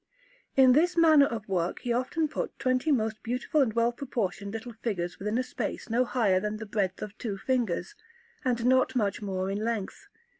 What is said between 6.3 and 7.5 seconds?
than the breadth of two